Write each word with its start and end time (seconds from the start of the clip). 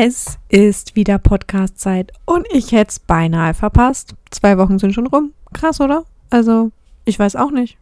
Es 0.00 0.38
ist 0.48 0.94
wieder 0.94 1.18
Podcast-Zeit 1.18 2.12
und 2.24 2.46
ich 2.52 2.70
hätte 2.70 2.90
es 2.90 3.00
beinahe 3.00 3.52
verpasst. 3.52 4.14
Zwei 4.30 4.56
Wochen 4.56 4.78
sind 4.78 4.94
schon 4.94 5.08
rum. 5.08 5.32
Krass, 5.52 5.80
oder? 5.80 6.04
Also, 6.30 6.70
ich 7.04 7.18
weiß 7.18 7.34
auch 7.34 7.50
nicht. 7.50 7.78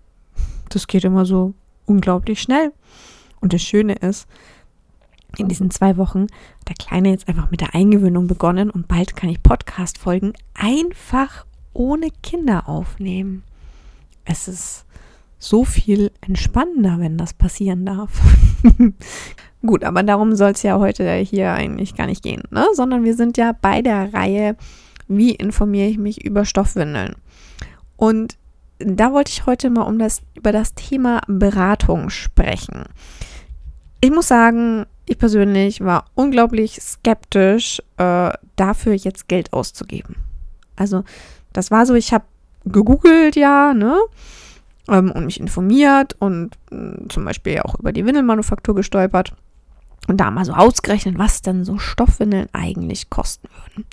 Das 0.71 0.87
geht 0.87 1.05
immer 1.05 1.27
so 1.27 1.53
unglaublich 1.85 2.41
schnell. 2.41 2.73
Und 3.43 3.53
das 3.53 3.61
Schöne 3.61 3.97
ist, 3.97 4.27
in 5.37 5.49
diesen 5.49 5.71
zwei 5.71 5.99
Wochen 5.99 6.23
hat 6.61 6.69
der 6.69 6.77
Kleine 6.77 7.11
jetzt 7.11 7.29
einfach 7.29 7.51
mit 7.51 7.61
der 7.61 7.75
Eingewöhnung 7.75 8.29
begonnen 8.29 8.71
und 8.71 8.89
bald 8.89 9.15
kann 9.15 9.29
ich 9.29 9.43
Podcast-Folgen 9.43 10.33
einfach 10.55 11.45
ohne 11.75 12.09
Kinder 12.23 12.67
aufnehmen. 12.67 13.43
Es 14.25 14.49
ist 14.49 14.87
so 15.39 15.67
viel 15.67 16.11
entspannender, 16.23 16.99
wenn 16.99 17.19
das 17.19 17.35
passieren 17.35 17.85
darf. 17.85 18.23
Gut, 19.67 19.83
aber 19.83 20.03
darum 20.05 20.37
soll 20.37 20.53
es 20.53 20.63
ja 20.63 20.79
heute 20.79 21.13
hier 21.15 21.53
eigentlich 21.53 21.97
gar 21.97 22.07
nicht 22.07 22.23
gehen, 22.23 22.43
ne? 22.51 22.65
sondern 22.75 23.03
wir 23.03 23.15
sind 23.15 23.37
ja 23.37 23.53
bei 23.53 23.83
der 23.83 24.15
Reihe, 24.15 24.57
wie 25.09 25.33
informiere 25.33 25.89
ich 25.89 25.99
mich 25.99 26.25
über 26.25 26.45
Stoffwindeln. 26.45 27.17
Und 27.97 28.37
da 28.79 29.13
wollte 29.13 29.33
ich 29.33 29.47
heute 29.47 29.71
mal 29.71 29.83
um 29.83 29.99
das, 29.99 30.23
über 30.35 30.53
das 30.53 30.75
Thema 30.75 31.21
Beratung 31.27 32.11
sprechen. 32.11 32.85
Ich 34.01 34.11
muss 34.11 34.29
sagen, 34.29 34.87
ich 35.07 35.19
persönlich 35.19 35.81
war 35.81 36.05
unglaublich 36.15 36.79
skeptisch, 36.81 37.83
äh, 37.97 38.31
dafür 38.55 38.93
jetzt 38.93 39.29
Geld 39.29 39.53
auszugeben. 39.53 40.17
Also, 40.77 41.03
das 41.53 41.71
war 41.71 41.87
so, 41.87 41.95
ich 41.95 42.13
habe 42.13 42.25
gegoogelt, 42.67 43.35
ja, 43.35 43.73
ne? 43.73 43.97
Ähm, 44.89 45.11
und 45.11 45.25
mich 45.25 45.41
informiert 45.41 46.15
und 46.21 46.57
äh, 46.71 47.09
zum 47.09 47.25
Beispiel 47.25 47.61
auch 47.61 47.77
über 47.79 47.93
die 47.93 48.05
Windelmanufaktur 48.05 48.75
gestolpert 48.75 49.35
und 50.07 50.19
da 50.19 50.31
mal 50.31 50.45
so 50.45 50.53
ausgerechnet, 50.53 51.19
was 51.19 51.43
denn 51.43 51.65
so 51.65 51.79
Stoffwindeln 51.79 52.49
eigentlich 52.53 53.11
kosten 53.11 53.49
würden. 53.49 53.87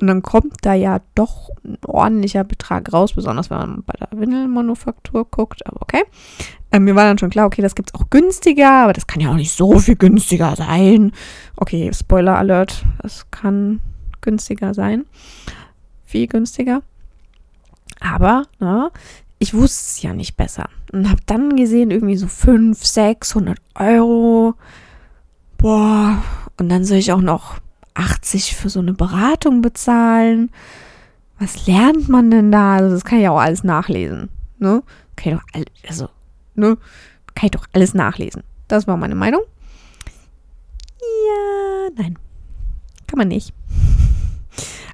Und 0.00 0.06
dann 0.06 0.22
kommt 0.22 0.56
da 0.62 0.72
ja 0.72 1.00
doch 1.14 1.50
ein 1.62 1.76
ordentlicher 1.84 2.42
Betrag 2.42 2.90
raus, 2.92 3.12
besonders 3.12 3.50
wenn 3.50 3.58
man 3.58 3.82
bei 3.84 3.92
der 4.00 4.08
Windelmanufaktur 4.18 5.26
guckt. 5.30 5.66
Aber 5.66 5.82
okay. 5.82 6.04
Ähm, 6.72 6.84
mir 6.84 6.94
war 6.94 7.04
dann 7.04 7.18
schon 7.18 7.30
klar, 7.30 7.46
okay, 7.46 7.60
das 7.60 7.74
gibt 7.74 7.90
es 7.90 7.94
auch 7.94 8.08
günstiger, 8.08 8.84
aber 8.84 8.92
das 8.94 9.06
kann 9.06 9.20
ja 9.20 9.30
auch 9.30 9.36
nicht 9.36 9.52
so 9.52 9.78
viel 9.78 9.96
günstiger 9.96 10.56
sein. 10.56 11.12
Okay, 11.56 11.90
Spoiler 11.92 12.38
Alert, 12.38 12.84
das 13.02 13.30
kann 13.30 13.80
günstiger 14.22 14.72
sein. 14.72 15.04
Viel 16.04 16.28
günstiger. 16.28 16.82
Aber, 18.00 18.44
ne, 18.58 18.90
ich 19.38 19.52
wusste 19.52 19.82
es 19.90 20.02
ja 20.02 20.14
nicht 20.14 20.36
besser. 20.36 20.68
Und 20.92 21.10
habe 21.10 21.20
dann 21.26 21.56
gesehen, 21.56 21.90
irgendwie 21.90 22.16
so 22.16 22.26
500, 22.26 22.76
600 22.78 23.58
Euro 23.74 24.54
boah, 25.60 26.22
und 26.58 26.68
dann 26.68 26.84
soll 26.84 26.98
ich 26.98 27.12
auch 27.12 27.20
noch 27.20 27.58
80 27.94 28.56
für 28.56 28.70
so 28.70 28.80
eine 28.80 28.94
Beratung 28.94 29.62
bezahlen. 29.62 30.50
Was 31.38 31.66
lernt 31.66 32.08
man 32.08 32.30
denn 32.30 32.50
da? 32.50 32.76
Also 32.76 32.94
das 32.94 33.04
kann 33.04 33.20
ich 33.20 33.28
auch 33.28 33.40
alles 33.40 33.64
nachlesen. 33.64 34.28
Ne? 34.58 34.82
Kann 35.16 35.32
ich 35.32 35.38
doch 35.38 35.46
alles, 35.52 35.66
also, 35.88 36.08
ne? 36.54 36.76
Kann 37.34 37.46
ich 37.46 37.50
doch 37.52 37.66
alles 37.72 37.94
nachlesen. 37.94 38.42
Das 38.68 38.86
war 38.86 38.96
meine 38.96 39.14
Meinung. 39.14 39.42
Ja, 41.00 41.90
nein. 41.96 42.18
Kann 43.06 43.18
man 43.18 43.28
nicht. 43.28 43.52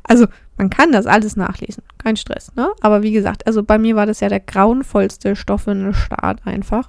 Also, 0.09 0.29
man 0.57 0.71
kann 0.71 0.93
das 0.93 1.07
alles 1.07 1.35
nachlesen. 1.35 1.83
Kein 1.99 2.17
Stress, 2.17 2.55
ne? 2.55 2.71
Aber 2.81 3.03
wie 3.03 3.11
gesagt, 3.11 3.45
also 3.45 3.65
bei 3.65 3.77
mir 3.77 3.97
war 3.97 4.07
das 4.07 4.21
ja 4.21 4.29
der 4.29 4.39
grauenvollste 4.39 5.35
Stoff 5.35 5.67
in 5.67 5.83
der 5.83 5.95
Start 5.95 6.47
einfach. 6.47 6.89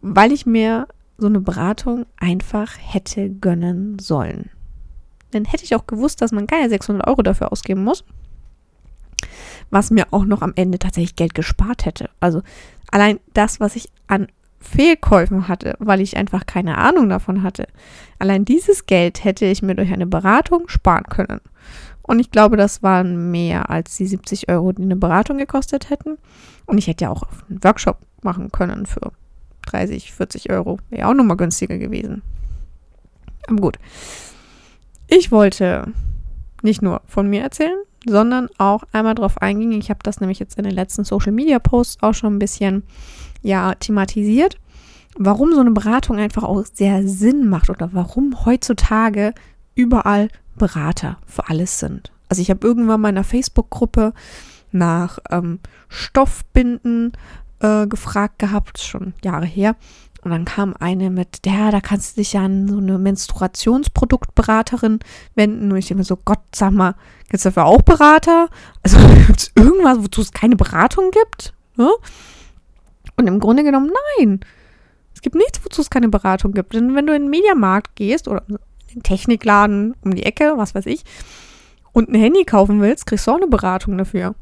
Weil 0.00 0.30
ich 0.30 0.46
mir 0.46 0.86
so 1.22 1.28
eine 1.28 1.40
Beratung 1.40 2.04
einfach 2.16 2.76
hätte 2.78 3.30
gönnen 3.30 3.98
sollen. 3.98 4.50
Dann 5.30 5.46
hätte 5.46 5.64
ich 5.64 5.74
auch 5.74 5.86
gewusst, 5.86 6.20
dass 6.20 6.32
man 6.32 6.46
keine 6.46 6.68
600 6.68 7.06
Euro 7.06 7.22
dafür 7.22 7.52
ausgeben 7.52 7.84
muss, 7.84 8.04
was 9.70 9.90
mir 9.90 10.06
auch 10.10 10.24
noch 10.24 10.42
am 10.42 10.52
Ende 10.56 10.78
tatsächlich 10.78 11.16
Geld 11.16 11.34
gespart 11.34 11.86
hätte. 11.86 12.10
Also 12.20 12.42
allein 12.90 13.20
das, 13.32 13.60
was 13.60 13.76
ich 13.76 13.88
an 14.08 14.26
Fehlkäufen 14.58 15.48
hatte, 15.48 15.76
weil 15.78 16.00
ich 16.00 16.16
einfach 16.16 16.44
keine 16.44 16.76
Ahnung 16.76 17.08
davon 17.08 17.42
hatte. 17.42 17.66
Allein 18.18 18.44
dieses 18.44 18.86
Geld 18.86 19.24
hätte 19.24 19.46
ich 19.46 19.62
mir 19.62 19.76
durch 19.76 19.92
eine 19.92 20.06
Beratung 20.06 20.68
sparen 20.68 21.04
können. 21.04 21.40
Und 22.02 22.18
ich 22.18 22.32
glaube, 22.32 22.56
das 22.56 22.82
waren 22.82 23.30
mehr 23.30 23.70
als 23.70 23.96
die 23.96 24.06
70 24.06 24.48
Euro, 24.48 24.72
die 24.72 24.82
eine 24.82 24.96
Beratung 24.96 25.38
gekostet 25.38 25.88
hätten. 25.88 26.18
Und 26.66 26.78
ich 26.78 26.88
hätte 26.88 27.04
ja 27.04 27.10
auch 27.10 27.22
einen 27.48 27.62
Workshop 27.62 27.98
machen 28.22 28.50
können 28.50 28.86
für 28.86 29.12
30, 29.66 30.12
40 30.12 30.50
Euro. 30.50 30.78
Wäre 30.90 31.08
auch 31.08 31.14
nochmal 31.14 31.36
günstiger 31.36 31.78
gewesen. 31.78 32.22
Aber 33.46 33.60
gut. 33.60 33.78
Ich 35.08 35.30
wollte 35.30 35.92
nicht 36.62 36.82
nur 36.82 37.02
von 37.06 37.28
mir 37.28 37.42
erzählen, 37.42 37.78
sondern 38.06 38.48
auch 38.58 38.84
einmal 38.92 39.14
darauf 39.14 39.38
eingehen. 39.38 39.72
Ich 39.72 39.90
habe 39.90 40.00
das 40.02 40.20
nämlich 40.20 40.38
jetzt 40.38 40.56
in 40.58 40.64
den 40.64 40.74
letzten 40.74 41.04
Social 41.04 41.32
Media 41.32 41.58
Posts 41.58 42.02
auch 42.02 42.14
schon 42.14 42.34
ein 42.34 42.38
bisschen 42.38 42.82
ja 43.42 43.74
thematisiert, 43.74 44.58
warum 45.16 45.52
so 45.52 45.60
eine 45.60 45.72
Beratung 45.72 46.18
einfach 46.18 46.44
auch 46.44 46.64
sehr 46.72 47.06
Sinn 47.06 47.48
macht 47.48 47.70
oder 47.70 47.90
warum 47.92 48.44
heutzutage 48.44 49.34
überall 49.74 50.28
Berater 50.56 51.18
für 51.26 51.48
alles 51.48 51.78
sind. 51.78 52.12
Also 52.28 52.40
ich 52.42 52.50
habe 52.50 52.66
irgendwann 52.66 53.00
mal 53.00 53.10
in 53.10 53.16
einer 53.16 53.24
Facebook-Gruppe 53.24 54.14
nach 54.70 55.18
ähm, 55.30 55.60
Stoffbinden 55.88 57.12
äh, 57.62 57.86
gefragt 57.86 58.38
gehabt, 58.38 58.78
schon 58.78 59.14
Jahre 59.24 59.46
her. 59.46 59.76
Und 60.22 60.30
dann 60.30 60.44
kam 60.44 60.74
eine 60.78 61.10
mit, 61.10 61.44
der, 61.44 61.72
da 61.72 61.80
kannst 61.80 62.12
du 62.12 62.20
dich 62.20 62.34
ja 62.34 62.44
an 62.44 62.68
so 62.68 62.78
eine 62.78 62.98
Menstruationsproduktberaterin 62.98 65.00
wenden. 65.34 65.72
Und 65.72 65.78
ich 65.78 65.88
denke 65.88 66.00
mir 66.00 66.04
so, 66.04 66.16
Gott, 66.16 66.42
sag 66.54 66.72
mal, 66.72 66.94
gibt 67.24 67.34
es 67.34 67.42
dafür 67.42 67.64
auch 67.64 67.82
Berater? 67.82 68.48
Also 68.82 68.98
gibt 69.26 69.40
es 69.40 69.52
irgendwas, 69.56 69.98
wozu 69.98 70.20
es 70.20 70.32
keine 70.32 70.54
Beratung 70.54 71.10
gibt? 71.10 71.54
Ne? 71.76 71.90
Und 73.16 73.26
im 73.26 73.40
Grunde 73.40 73.64
genommen, 73.64 73.90
nein. 74.18 74.40
Es 75.12 75.22
gibt 75.22 75.34
nichts, 75.34 75.60
wozu 75.64 75.82
es 75.82 75.90
keine 75.90 76.08
Beratung 76.08 76.52
gibt. 76.52 76.74
Denn 76.74 76.94
wenn 76.94 77.06
du 77.06 77.14
in 77.14 77.22
den 77.22 77.30
Mediamarkt 77.30 77.96
gehst 77.96 78.28
oder 78.28 78.44
in 78.48 78.58
den 78.94 79.02
Technikladen 79.02 79.96
um 80.02 80.14
die 80.14 80.22
Ecke, 80.22 80.54
was 80.56 80.74
weiß 80.74 80.86
ich, 80.86 81.04
und 81.92 82.08
ein 82.08 82.14
Handy 82.14 82.44
kaufen 82.44 82.80
willst, 82.80 83.06
kriegst 83.06 83.26
du 83.26 83.32
auch 83.32 83.36
eine 83.36 83.48
Beratung 83.48 83.98
dafür. 83.98 84.34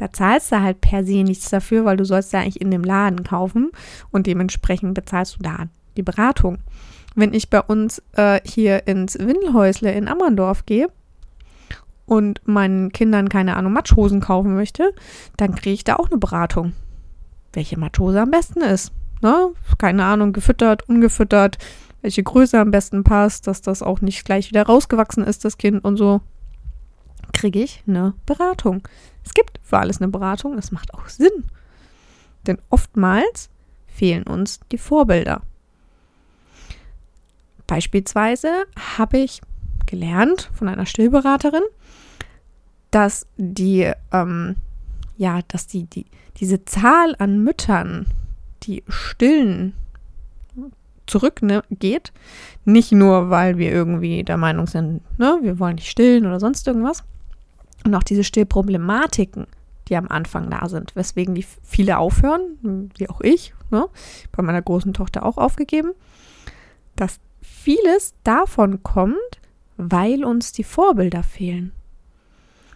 Da 0.00 0.10
zahlst 0.10 0.50
du 0.50 0.62
halt 0.62 0.80
per 0.80 1.04
se 1.04 1.22
nichts 1.22 1.50
dafür, 1.50 1.84
weil 1.84 1.98
du 1.98 2.06
sollst 2.06 2.32
ja 2.32 2.40
eigentlich 2.40 2.62
in 2.62 2.70
dem 2.70 2.82
Laden 2.82 3.22
kaufen 3.22 3.70
und 4.10 4.26
dementsprechend 4.26 4.94
bezahlst 4.94 5.36
du 5.36 5.42
da 5.42 5.66
die 5.98 6.02
Beratung. 6.02 6.56
Wenn 7.14 7.34
ich 7.34 7.50
bei 7.50 7.60
uns 7.60 8.02
äh, 8.12 8.40
hier 8.42 8.86
ins 8.86 9.18
Windelhäusle 9.18 9.92
in 9.92 10.08
Ammerndorf 10.08 10.64
gehe 10.64 10.88
und 12.06 12.40
meinen 12.46 12.92
Kindern, 12.92 13.28
keine 13.28 13.58
Ahnung, 13.58 13.74
Matschhosen 13.74 14.20
kaufen 14.20 14.54
möchte, 14.54 14.94
dann 15.36 15.54
kriege 15.54 15.74
ich 15.74 15.84
da 15.84 15.96
auch 15.96 16.08
eine 16.08 16.16
Beratung. 16.16 16.72
Welche 17.52 17.78
Matschhose 17.78 18.22
am 18.22 18.30
besten 18.30 18.62
ist. 18.62 18.92
Ne? 19.20 19.50
Keine 19.76 20.06
Ahnung, 20.06 20.32
gefüttert, 20.32 20.88
ungefüttert, 20.88 21.58
welche 22.00 22.22
Größe 22.22 22.58
am 22.58 22.70
besten 22.70 23.04
passt, 23.04 23.46
dass 23.46 23.60
das 23.60 23.82
auch 23.82 24.00
nicht 24.00 24.24
gleich 24.24 24.48
wieder 24.48 24.62
rausgewachsen 24.62 25.24
ist, 25.24 25.44
das 25.44 25.58
Kind 25.58 25.84
und 25.84 25.98
so 25.98 26.22
kriege 27.32 27.62
ich 27.62 27.82
eine 27.86 28.14
Beratung. 28.26 28.86
Es 29.24 29.34
gibt 29.34 29.60
für 29.62 29.78
alles 29.78 30.00
eine 30.00 30.08
Beratung, 30.08 30.56
das 30.56 30.72
macht 30.72 30.94
auch 30.94 31.08
Sinn. 31.08 31.44
Denn 32.46 32.58
oftmals 32.70 33.50
fehlen 33.86 34.24
uns 34.24 34.60
die 34.72 34.78
Vorbilder. 34.78 35.42
Beispielsweise 37.66 38.64
habe 38.96 39.18
ich 39.18 39.40
gelernt 39.86 40.50
von 40.54 40.68
einer 40.68 40.86
Stillberaterin, 40.86 41.62
dass 42.90 43.26
die, 43.36 43.92
ähm, 44.12 44.56
ja, 45.16 45.40
dass 45.48 45.66
die, 45.66 45.84
die, 45.84 46.06
diese 46.38 46.64
Zahl 46.64 47.14
an 47.18 47.44
Müttern, 47.44 48.06
die 48.62 48.82
stillen, 48.88 49.74
zurückgeht. 51.10 52.12
Ne, 52.14 52.72
nicht 52.72 52.92
nur, 52.92 53.30
weil 53.30 53.58
wir 53.58 53.70
irgendwie 53.70 54.22
der 54.22 54.36
Meinung 54.36 54.66
sind, 54.66 55.02
ne, 55.18 55.38
wir 55.42 55.58
wollen 55.58 55.74
nicht 55.74 55.90
stillen 55.90 56.26
oder 56.26 56.40
sonst 56.40 56.66
irgendwas, 56.66 57.04
und 57.84 57.94
auch 57.94 58.02
diese 58.02 58.24
Stillproblematiken, 58.24 59.46
die 59.88 59.96
am 59.96 60.08
Anfang 60.08 60.50
da 60.50 60.68
sind, 60.68 60.94
weswegen 60.94 61.34
die 61.34 61.44
viele 61.62 61.98
aufhören, 61.98 62.90
wie 62.96 63.08
auch 63.08 63.20
ich, 63.20 63.54
ne? 63.70 63.88
bei 64.32 64.42
meiner 64.42 64.62
großen 64.62 64.94
Tochter 64.94 65.24
auch 65.24 65.36
aufgegeben, 65.36 65.92
dass 66.96 67.18
vieles 67.40 68.14
davon 68.24 68.82
kommt, 68.82 69.16
weil 69.76 70.24
uns 70.24 70.52
die 70.52 70.64
Vorbilder 70.64 71.22
fehlen. 71.22 71.72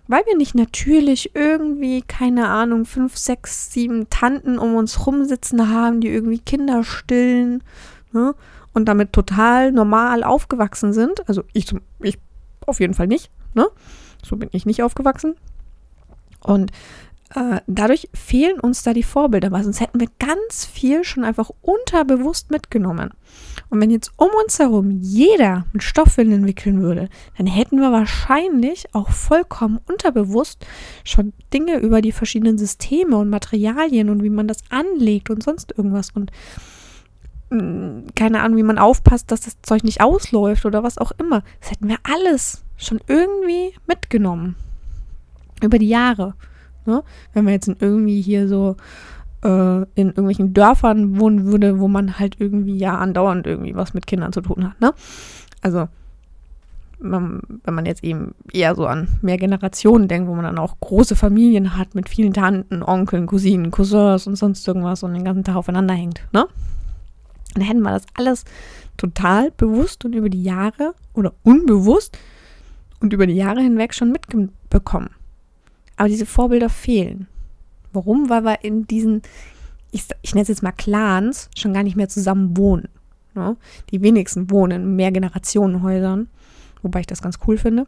Weil 0.07 0.23
wir 0.27 0.37
nicht 0.37 0.55
natürlich 0.55 1.35
irgendwie, 1.35 2.03
keine 2.03 2.49
Ahnung, 2.49 2.85
fünf, 2.85 3.17
sechs, 3.17 3.73
sieben 3.73 4.11
Tanten 4.11 4.59
um 4.59 4.75
uns 4.75 5.07
rumsitzen 5.07 5.71
haben, 5.71 6.01
die 6.01 6.09
irgendwie 6.09 6.41
Kinder 6.41 6.85
stillen 6.85 7.63
ne? 8.13 8.35
und 8.75 8.87
damit 8.87 9.15
total 9.15 9.73
normal 9.73 10.23
aufgewachsen 10.23 10.93
sind. 10.93 11.27
Also 11.27 11.43
ich, 11.55 11.75
ich 12.01 12.19
auf 12.67 12.81
jeden 12.81 12.93
Fall 12.93 13.07
nicht. 13.07 13.31
Ne? 13.55 13.67
So 14.25 14.37
bin 14.37 14.49
ich 14.53 14.67
nicht 14.67 14.83
aufgewachsen. 14.83 15.35
Und 16.41 16.73
äh, 17.35 17.61
dadurch 17.67 18.09
fehlen 18.15 18.61
uns 18.61 18.83
da 18.83 18.93
die 18.93 19.03
Vorbilder, 19.03 19.51
weil 19.51 19.65
sonst 19.65 19.81
hätten 19.81 19.99
wir 19.99 20.09
ganz 20.19 20.65
viel 20.65 21.05
schon 21.05 21.25
einfach 21.25 21.51
unterbewusst 21.63 22.51
mitgenommen. 22.51 23.11
Und 23.71 23.81
wenn 23.81 23.91
jetzt 23.91 24.13
um 24.17 24.29
uns 24.45 24.59
herum 24.59 24.91
jeder 25.01 25.67
mit 25.73 25.83
Stoffwindeln 25.83 26.43
entwickeln 26.43 26.81
würde, 26.81 27.09
dann 27.37 27.47
hätten 27.47 27.81
wir 27.81 27.91
wahrscheinlich 27.91 28.85
auch 28.95 29.11
vollkommen 29.11 29.81
unterbewusst 29.89 30.65
schon 31.03 31.33
Dinge 31.53 31.79
über 31.79 32.01
die 32.01 32.13
verschiedenen 32.13 32.59
Systeme 32.59 33.17
und 33.17 33.31
Materialien 33.31 34.11
und 34.11 34.23
wie 34.23 34.31
man 34.31 34.47
das 34.47 34.59
anlegt 34.71 35.29
und 35.31 35.43
sonst 35.43 35.75
irgendwas 35.77 36.11
und 36.13 36.31
mh, 37.51 37.63
mm, 37.63 38.07
keine 38.15 38.43
Ahnung, 38.43 38.59
wie 38.59 38.63
man 38.63 38.79
aufpasst, 38.79 39.33
dass 39.33 39.41
das 39.41 39.61
Zeug 39.63 39.83
nicht 39.83 40.01
ausläuft 40.01 40.67
oder 40.67 40.85
was 40.85 40.99
auch 40.99 41.13
immer. 41.19 41.43
Das 41.61 41.73
hätten 41.73 41.89
wir 41.89 41.99
alles 42.05 42.64
schon 42.77 43.01
irgendwie 43.07 43.75
mitgenommen. 43.87 44.57
Über 45.63 45.79
die 45.79 45.89
Jahre. 45.89 46.35
Ne? 46.87 47.03
Wenn 47.33 47.45
man 47.45 47.55
jetzt 47.55 47.69
irgendwie 47.69 48.21
hier 48.21 48.49
so 48.49 48.77
äh, 49.43 49.83
in 49.95 50.09
irgendwelchen 50.09 50.55
Dörfern 50.55 51.19
wohnen 51.19 51.47
würde, 51.47 51.79
wo 51.79 51.89
man 51.89 52.19
halt 52.19 52.37
irgendwie 52.41 52.77
ja 52.77 52.99
andauernd 52.99 53.47
irgendwie 53.47 53.75
was 53.75 53.95
mit 53.95 54.07
Kindern 54.07 54.33
zu 54.33 54.41
tun 54.41 54.65
hat. 54.65 54.81
Ne? 54.81 54.93
Also 55.63 55.89
man, 56.99 57.41
wenn 57.65 57.75
man 57.75 57.87
jetzt 57.87 58.03
eben 58.03 58.35
eher 58.53 58.75
so 58.75 58.87
an 58.87 59.09
mehr 59.23 59.37
Generationen 59.37 60.09
denkt, 60.09 60.29
wo 60.29 60.35
man 60.35 60.45
dann 60.45 60.59
auch 60.59 60.81
große 60.81 61.17
Familien 61.17 61.77
hat 61.77 61.95
mit 61.95 62.09
vielen 62.09 62.33
Tanten, 62.33 62.83
Onkeln, 62.83 63.27
Cousinen, 63.27 63.71
Cousins 63.71 64.27
und 64.27 64.37
sonst 64.37 64.67
irgendwas 64.67 65.03
und 65.03 65.15
den 65.15 65.25
ganzen 65.25 65.45
Tag 65.45 65.57
aufeinander 65.57 65.95
hängt, 65.95 66.23
ne? 66.33 66.47
Dann 67.55 67.63
hätten 67.63 67.83
wir 67.83 67.91
das 67.91 68.07
alles 68.15 68.45
total 68.97 69.53
bewusst 69.53 70.05
und 70.05 70.13
über 70.13 70.29
die 70.29 70.43
Jahre 70.43 70.95
oder 71.13 71.35
unbewusst 71.45 72.19
und 73.05 73.13
über 73.13 73.27
die 73.27 73.35
Jahre 73.35 73.61
hinweg 73.61 73.93
schon 73.93 74.13
mitbekommen. 74.13 75.11
Aber 75.97 76.09
diese 76.09 76.25
Vorbilder 76.25 76.71
fehlen. 76.71 77.29
Warum? 77.93 78.31
Weil 78.31 78.45
wir 78.45 78.65
in 78.65 78.87
diesen, 78.87 79.21
ich, 79.91 80.07
ich 80.23 80.35
nenne 80.35 80.43
es 80.43 80.49
jetzt 80.49 80.63
mal 80.63 80.73
Clans, 80.73 81.51
schon 81.55 81.75
gar 81.75 81.83
nicht 81.83 81.97
mehr 81.97 82.09
zusammen 82.09 82.57
wohnen. 82.57 82.89
Ne? 83.35 83.59
Die 83.91 84.01
wenigsten 84.01 84.51
wohnen 84.51 84.83
in 84.83 84.97
Mehrgenerationenhäusern, 84.97 86.29
wobei 86.81 87.01
ich 87.01 87.07
das 87.07 87.21
ganz 87.21 87.39
cool 87.47 87.59
finde. 87.59 87.87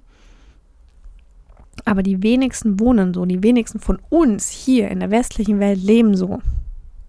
Aber 1.86 2.02
die 2.02 2.22
wenigsten 2.22 2.78
wohnen 2.78 3.14
so, 3.14 3.24
die 3.24 3.42
wenigsten 3.42 3.80
von 3.80 3.98
uns 4.10 4.50
hier 4.50 4.90
in 4.90 5.00
der 5.00 5.10
westlichen 5.10 5.60
Welt 5.60 5.82
leben 5.82 6.14
so. 6.14 6.40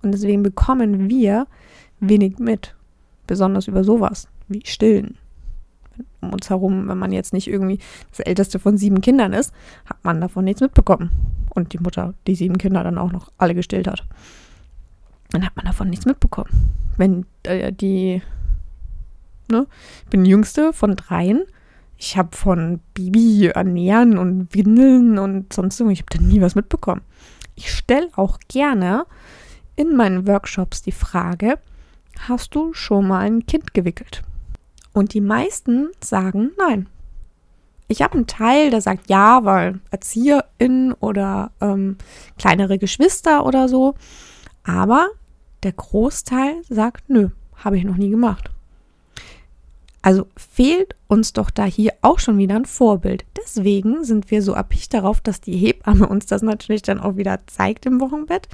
Und 0.01 0.13
deswegen 0.13 0.44
bekommen 0.44 1.09
wir 1.09 1.45
wenig 2.00 2.39
mit. 2.39 2.74
Besonders 3.27 3.68
über 3.68 3.83
sowas 3.83 4.30
wie 4.48 4.62
Stillen 4.65 5.18
um 6.21 6.33
uns 6.33 6.49
herum, 6.49 6.88
wenn 6.88 6.97
man 6.97 7.11
jetzt 7.11 7.33
nicht 7.33 7.47
irgendwie 7.47 7.79
das 8.09 8.19
älteste 8.19 8.59
von 8.59 8.77
sieben 8.77 9.01
Kindern 9.01 9.33
ist, 9.33 9.53
hat 9.85 10.03
man 10.03 10.21
davon 10.21 10.45
nichts 10.45 10.61
mitbekommen. 10.61 11.11
Und 11.49 11.73
die 11.73 11.79
Mutter 11.79 12.13
die 12.27 12.35
sieben 12.35 12.57
Kinder 12.57 12.83
dann 12.83 12.97
auch 12.97 13.11
noch 13.11 13.31
alle 13.38 13.55
gestillt 13.55 13.88
hat. 13.88 14.05
Dann 15.31 15.45
hat 15.45 15.55
man 15.55 15.65
davon 15.65 15.89
nichts 15.89 16.05
mitbekommen. 16.05 16.49
Wenn 16.97 17.25
äh, 17.44 17.71
die, 17.73 18.21
ne, 19.51 19.67
ich 20.03 20.09
bin 20.09 20.23
die 20.23 20.31
jüngste 20.31 20.73
von 20.73 20.95
dreien. 20.95 21.44
Ich 21.99 22.15
habe 22.15 22.35
von 22.35 22.79
Bibi 22.94 23.47
ernähren 23.47 24.19
und 24.19 24.53
Windeln 24.53 25.17
und 25.17 25.51
sonst 25.51 25.79
irgendwie, 25.79 25.94
ich 25.94 26.01
habe 26.01 26.17
da 26.17 26.23
nie 26.23 26.41
was 26.41 26.53
mitbekommen. 26.53 27.01
Ich 27.55 27.71
stelle 27.71 28.09
auch 28.15 28.38
gerne 28.47 29.05
in 29.75 29.95
meinen 29.95 30.27
Workshops 30.27 30.83
die 30.83 30.91
Frage, 30.91 31.57
hast 32.27 32.53
du 32.53 32.73
schon 32.73 33.07
mal 33.07 33.21
ein 33.21 33.45
Kind 33.47 33.73
gewickelt? 33.73 34.23
Und 34.97 35.13
die 35.13 35.21
meisten 35.21 35.91
sagen 36.03 36.53
nein. 36.57 36.88
Ich 37.88 38.01
habe 38.01 38.15
einen 38.15 38.25
Teil, 38.25 38.71
der 38.71 38.81
sagt 38.81 39.11
ja, 39.11 39.45
weil 39.45 39.79
Erzieherin 39.91 40.91
oder 40.99 41.51
ähm, 41.61 41.99
kleinere 42.39 42.79
Geschwister 42.79 43.45
oder 43.45 43.69
so. 43.69 43.94
Aber 44.63 45.09
der 45.61 45.73
Großteil 45.73 46.63
sagt 46.67 47.11
nö, 47.11 47.29
habe 47.57 47.77
ich 47.77 47.83
noch 47.83 47.95
nie 47.95 48.09
gemacht. 48.09 48.49
Also 50.07 50.25
fehlt 50.38 50.95
uns 51.07 51.33
doch 51.33 51.50
da 51.50 51.65
hier 51.65 51.92
auch 52.01 52.19
schon 52.19 52.38
wieder 52.38 52.56
ein 52.56 52.63
Vorbild. 52.63 53.25
Deswegen 53.36 54.06
sind 54.06 54.31
wir 54.31 54.42
so 54.42 54.54
abhängig 54.54 54.88
darauf, 54.88 55.19
dass 55.19 55.42
die 55.42 55.57
Hebamme 55.57 56.07
uns 56.07 56.27
das 56.27 56.42
natürlich 56.42 56.81
dann 56.81 57.01
auch 57.01 57.18
wieder 57.18 57.42
zeigt 57.48 57.86
im 57.86 58.00
Wochenbett, 58.00 58.48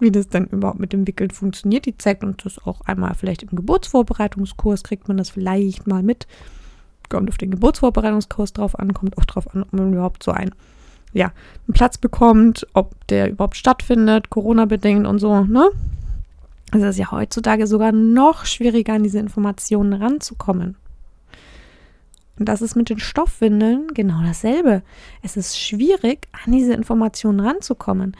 wie 0.00 0.10
das 0.10 0.28
dann 0.28 0.48
überhaupt 0.48 0.80
mit 0.80 0.92
dem 0.92 1.06
Wickeln 1.06 1.30
funktioniert. 1.30 1.86
Die 1.86 1.96
zeigt 1.96 2.24
uns 2.24 2.42
das 2.44 2.58
auch 2.66 2.82
einmal 2.82 3.14
vielleicht 3.14 3.42
im 3.42 3.56
Geburtsvorbereitungskurs, 3.56 4.84
kriegt 4.84 5.08
man 5.08 5.16
das 5.16 5.30
vielleicht 5.30 5.86
mal 5.86 6.02
mit. 6.02 6.26
Kommt 7.08 7.30
auf 7.30 7.38
den 7.38 7.52
Geburtsvorbereitungskurs 7.52 8.52
drauf 8.52 8.78
an, 8.78 8.92
kommt 8.92 9.16
auch 9.16 9.24
drauf 9.24 9.54
an, 9.54 9.62
ob 9.62 9.72
man 9.72 9.94
überhaupt 9.94 10.22
so 10.22 10.32
einen, 10.32 10.54
ja, 11.14 11.32
einen 11.66 11.72
Platz 11.72 11.96
bekommt, 11.96 12.66
ob 12.74 13.06
der 13.06 13.30
überhaupt 13.30 13.56
stattfindet, 13.56 14.28
Corona-bedingt 14.28 15.06
und 15.06 15.20
so, 15.20 15.40
ne? 15.40 15.70
Es 16.70 16.82
ist 16.82 16.98
ja 16.98 17.10
heutzutage 17.12 17.66
sogar 17.66 17.92
noch 17.92 18.44
schwieriger, 18.44 18.92
an 18.92 19.04
diese 19.04 19.20
Informationen 19.20 19.94
ranzukommen. 19.94 20.76
Und 22.38 22.48
das 22.48 22.62
ist 22.62 22.76
mit 22.76 22.88
den 22.88 22.98
Stoffwindeln 22.98 23.88
genau 23.94 24.22
dasselbe. 24.22 24.82
Es 25.22 25.36
ist 25.36 25.58
schwierig, 25.58 26.28
an 26.44 26.52
diese 26.52 26.74
Informationen 26.74 27.40
ranzukommen. 27.40 28.16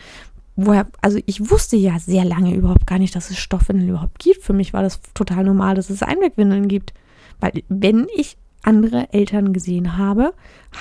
Woher, 0.57 0.87
also 1.01 1.21
ich 1.27 1.51
wusste 1.51 1.77
ja 1.77 1.99
sehr 2.01 2.25
lange 2.25 2.55
überhaupt 2.55 2.87
gar 2.87 2.99
nicht, 2.99 3.15
dass 3.15 3.31
es 3.31 3.39
Stoffwindeln 3.39 3.91
überhaupt 3.91 4.19
gibt. 4.19 4.43
Für 4.43 4.53
mich 4.53 4.73
war 4.73 4.83
das 4.83 5.01
total 5.15 5.45
normal, 5.45 5.77
dass 5.77 5.89
es 5.89 6.03
Einwegwindeln 6.03 6.67
gibt. 6.67 6.93
Weil 7.39 7.63
wenn 7.69 8.09
ich 8.17 8.37
andere 8.63 9.13
Eltern 9.13 9.53
gesehen 9.53 9.97
habe, 9.97 10.35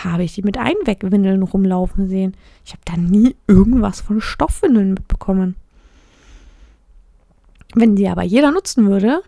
habe 0.04 0.24
ich 0.24 0.33
die 0.33 0.42
mit 0.42 0.57
Einwegwindeln 0.57 1.44
rumlaufen 1.44 2.07
sehen. 2.07 2.36
Ich 2.66 2.72
habe 2.72 2.81
da 2.86 2.98
nie 2.98 3.36
irgendwas 3.48 4.01
von 4.01 4.19
Stoffwindeln 4.19 4.95
mitbekommen. 4.95 5.56
Wenn 7.75 7.95
die 7.95 8.07
aber 8.07 8.24
jeder 8.24 8.51
nutzen 8.51 8.90
würde, 8.90 9.22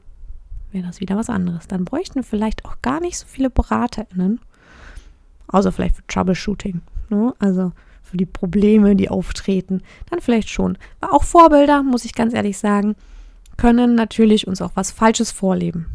wäre 0.72 0.86
das 0.86 1.00
wieder 1.00 1.18
was 1.18 1.30
anderes. 1.30 1.68
Dann 1.68 1.86
bräuchten 1.86 2.16
wir 2.16 2.24
vielleicht 2.24 2.66
auch 2.66 2.82
gar 2.82 3.00
nicht 3.00 3.18
so 3.18 3.26
viele 3.28 3.50
BeraterInnen. 3.50 4.40
Außer 5.48 5.72
vielleicht 5.72 5.96
für 5.96 6.08
Troubleshooting. 6.08 6.82
Ne? 7.10 7.34
Also 7.40 7.72
für 8.04 8.18
die 8.18 8.26
Probleme, 8.26 8.96
die 8.96 9.10
auftreten. 9.10 9.82
Dann 10.10 10.22
vielleicht 10.22 10.50
schon. 10.50 10.78
Aber 11.00 11.14
auch 11.14 11.24
Vorbilder, 11.24 11.84
muss 11.84 12.06
ich 12.06 12.14
ganz 12.14 12.34
ehrlich 12.34 12.58
sagen, 12.58 12.96
können 13.58 13.96
natürlich 13.96 14.48
uns 14.48 14.62
auch 14.62 14.72
was 14.76 14.92
Falsches 14.92 15.32
vorleben. 15.32 15.88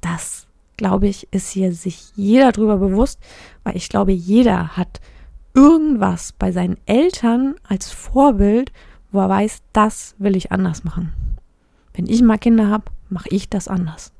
Das, 0.00 0.46
glaube 0.76 1.08
ich, 1.08 1.28
ist 1.32 1.50
hier 1.50 1.72
sich 1.72 2.12
jeder 2.14 2.52
drüber 2.52 2.76
bewusst, 2.76 3.20
weil 3.64 3.76
ich 3.76 3.88
glaube, 3.88 4.12
jeder 4.12 4.76
hat 4.76 5.00
irgendwas 5.54 6.32
bei 6.32 6.52
seinen 6.52 6.76
Eltern 6.84 7.54
als 7.66 7.90
Vorbild, 7.90 8.70
wo 9.10 9.20
er 9.20 9.28
weiß, 9.28 9.62
das 9.72 10.14
will 10.18 10.36
ich 10.36 10.52
anders 10.52 10.84
machen. 10.84 11.12
Wenn 11.94 12.06
ich 12.06 12.20
mal 12.20 12.36
Kinder 12.36 12.68
habe, 12.68 12.84
mache 13.08 13.30
ich 13.30 13.48
das 13.48 13.66
anders. 13.68 14.12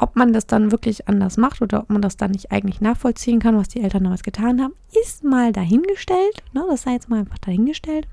Ob 0.00 0.16
man 0.16 0.32
das 0.32 0.46
dann 0.46 0.72
wirklich 0.72 1.08
anders 1.08 1.36
macht 1.36 1.60
oder 1.60 1.80
ob 1.80 1.90
man 1.90 2.00
das 2.00 2.16
dann 2.16 2.30
nicht 2.30 2.50
eigentlich 2.50 2.80
nachvollziehen 2.80 3.38
kann, 3.38 3.58
was 3.58 3.68
die 3.68 3.82
Eltern 3.82 4.04
damals 4.04 4.22
getan 4.22 4.62
haben, 4.62 4.72
ist 5.02 5.24
mal 5.24 5.52
dahingestellt. 5.52 6.42
Ne? 6.54 6.64
Das 6.70 6.82
sei 6.82 6.92
jetzt 6.92 7.10
mal 7.10 7.20
einfach 7.20 7.36
dahingestellt. 7.36 8.08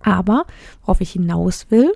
Aber 0.00 0.46
worauf 0.80 1.02
ich 1.02 1.10
hinaus 1.10 1.66
will, 1.70 1.92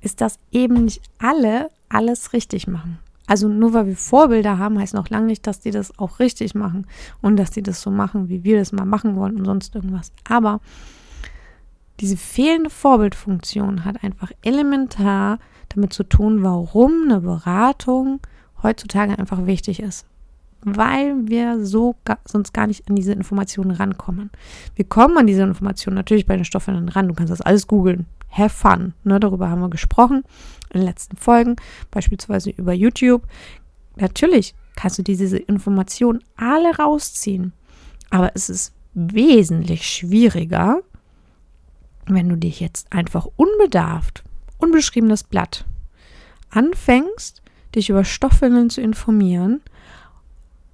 ist, 0.00 0.22
dass 0.22 0.38
eben 0.50 0.86
nicht 0.86 1.02
alle 1.18 1.68
alles 1.90 2.32
richtig 2.32 2.66
machen. 2.66 2.98
Also 3.26 3.46
nur 3.46 3.74
weil 3.74 3.86
wir 3.86 3.96
Vorbilder 3.96 4.56
haben, 4.58 4.78
heißt 4.78 4.94
noch 4.94 5.10
lange 5.10 5.26
nicht, 5.26 5.46
dass 5.46 5.60
die 5.60 5.70
das 5.70 5.98
auch 5.98 6.18
richtig 6.18 6.54
machen 6.54 6.86
und 7.20 7.36
dass 7.36 7.50
die 7.50 7.62
das 7.62 7.82
so 7.82 7.90
machen, 7.90 8.30
wie 8.30 8.42
wir 8.42 8.58
das 8.58 8.72
mal 8.72 8.86
machen 8.86 9.16
wollen 9.16 9.36
und 9.36 9.44
sonst 9.44 9.74
irgendwas. 9.74 10.12
Aber 10.26 10.60
diese 12.00 12.16
fehlende 12.16 12.70
Vorbildfunktion 12.70 13.84
hat 13.84 14.02
einfach 14.02 14.32
elementar 14.42 15.38
damit 15.68 15.92
zu 15.92 16.02
tun, 16.04 16.42
warum 16.42 17.04
eine 17.04 17.20
Beratung 17.20 18.20
heutzutage 18.62 19.18
einfach 19.18 19.46
wichtig 19.46 19.80
ist. 19.80 20.06
Weil 20.62 21.28
wir 21.28 21.64
so 21.64 21.96
ga, 22.04 22.18
sonst 22.26 22.52
gar 22.52 22.66
nicht 22.66 22.88
an 22.88 22.96
diese 22.96 23.12
Informationen 23.12 23.70
rankommen. 23.70 24.30
Wir 24.74 24.84
kommen 24.84 25.16
an 25.16 25.26
diese 25.26 25.42
Informationen 25.42 25.96
natürlich 25.96 26.26
bei 26.26 26.36
den 26.36 26.44
Stoffen 26.44 26.88
ran. 26.88 27.08
Du 27.08 27.14
kannst 27.14 27.30
das 27.30 27.40
alles 27.40 27.66
googeln. 27.66 28.06
Have 28.30 28.50
fun. 28.50 28.94
Ne, 29.04 29.18
darüber 29.20 29.48
haben 29.48 29.60
wir 29.60 29.70
gesprochen 29.70 30.22
in 30.72 30.80
den 30.80 30.86
letzten 30.86 31.16
Folgen, 31.16 31.56
beispielsweise 31.90 32.50
über 32.50 32.72
YouTube. 32.72 33.26
Natürlich 33.96 34.54
kannst 34.76 34.98
du 34.98 35.02
diese 35.02 35.38
Informationen 35.38 36.22
alle 36.36 36.76
rausziehen. 36.76 37.52
Aber 38.10 38.32
es 38.34 38.50
ist 38.50 38.72
wesentlich 38.94 39.86
schwieriger, 39.86 40.80
wenn 42.14 42.28
du 42.28 42.36
dich 42.36 42.60
jetzt 42.60 42.92
einfach 42.92 43.26
unbedarft, 43.36 44.24
unbeschriebenes 44.58 45.24
Blatt, 45.24 45.64
anfängst, 46.50 47.42
dich 47.74 47.90
über 47.90 48.04
Stoffwindeln 48.04 48.70
zu 48.70 48.80
informieren 48.80 49.60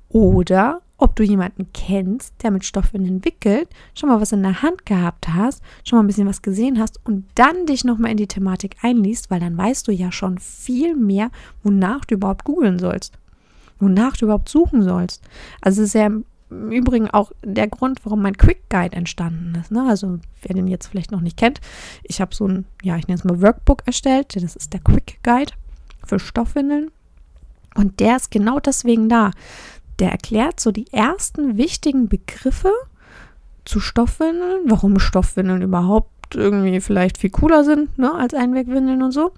oder 0.08 0.80
ob 0.98 1.14
du 1.16 1.22
jemanden 1.22 1.68
kennst, 1.74 2.34
der 2.42 2.50
mit 2.50 2.64
Stoffwindeln 2.64 3.24
wickelt, 3.24 3.68
schon 3.94 4.08
mal 4.08 4.20
was 4.20 4.32
in 4.32 4.42
der 4.42 4.62
Hand 4.62 4.86
gehabt 4.86 5.28
hast, 5.28 5.62
schon 5.84 5.98
mal 5.98 6.04
ein 6.04 6.06
bisschen 6.06 6.26
was 6.26 6.40
gesehen 6.40 6.78
hast 6.78 7.04
und 7.04 7.26
dann 7.34 7.66
dich 7.66 7.84
nochmal 7.84 8.12
in 8.12 8.16
die 8.16 8.26
Thematik 8.26 8.76
einliest, 8.82 9.30
weil 9.30 9.40
dann 9.40 9.58
weißt 9.58 9.86
du 9.88 9.92
ja 9.92 10.10
schon 10.10 10.38
viel 10.38 10.96
mehr, 10.96 11.30
wonach 11.62 12.06
du 12.06 12.14
überhaupt 12.14 12.44
googeln 12.44 12.78
sollst, 12.78 13.12
wonach 13.78 14.16
du 14.16 14.24
überhaupt 14.24 14.48
suchen 14.48 14.82
sollst. 14.82 15.22
Also 15.60 15.82
es 15.82 15.88
ist 15.88 15.94
ja 15.94 16.10
im 16.50 16.70
Übrigen 16.70 17.10
auch 17.10 17.32
der 17.42 17.68
Grund, 17.68 18.04
warum 18.04 18.22
mein 18.22 18.36
Quick 18.36 18.68
Guide 18.68 18.96
entstanden 18.96 19.54
ist. 19.60 19.70
Ne? 19.70 19.84
Also 19.88 20.18
wer 20.42 20.54
den 20.54 20.68
jetzt 20.68 20.86
vielleicht 20.86 21.10
noch 21.10 21.20
nicht 21.20 21.36
kennt, 21.36 21.60
ich 22.02 22.20
habe 22.20 22.34
so 22.34 22.46
ein, 22.46 22.66
ja, 22.82 22.96
ich 22.96 23.08
nenne 23.08 23.18
es 23.18 23.24
mal 23.24 23.42
Workbook 23.42 23.82
erstellt. 23.86 24.36
Das 24.36 24.56
ist 24.56 24.72
der 24.72 24.80
Quick 24.80 25.18
Guide 25.22 25.52
für 26.04 26.18
Stoffwindeln. 26.18 26.90
Und 27.74 28.00
der 28.00 28.16
ist 28.16 28.30
genau 28.30 28.60
deswegen 28.60 29.08
da. 29.08 29.32
Der 29.98 30.10
erklärt 30.10 30.60
so 30.60 30.72
die 30.72 30.92
ersten 30.92 31.56
wichtigen 31.56 32.08
Begriffe 32.08 32.72
zu 33.64 33.80
Stoffwindeln, 33.80 34.62
warum 34.66 34.98
Stoffwindeln 34.98 35.62
überhaupt 35.62 36.34
irgendwie 36.34 36.80
vielleicht 36.80 37.18
viel 37.18 37.30
cooler 37.30 37.64
sind 37.64 37.98
ne, 37.98 38.14
als 38.14 38.34
Einwegwindeln 38.34 39.02
und 39.02 39.12
so. 39.12 39.32